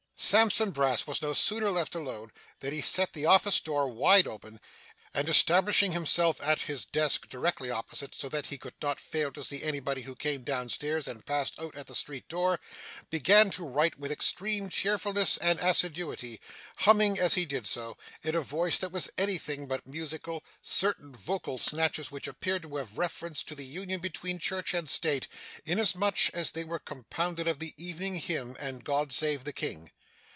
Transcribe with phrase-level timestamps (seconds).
[0.23, 4.59] Sampson Brass was no sooner left alone, than he set the office door wide open,
[5.15, 9.43] and establishing himself at his desk directly opposite, so that he could not fail to
[9.43, 12.59] see anybody who came down stairs and passed out at the street door,
[13.09, 16.39] began to write with extreme cheerfulness and assiduity;
[16.77, 21.57] humming as he did so, in a voice that was anything but musical, certain vocal
[21.57, 25.27] snatches which appeared to have reference to the union between Church and State,
[25.65, 29.89] inasmuch as they were compounded of the Evening Hymn and God save the King.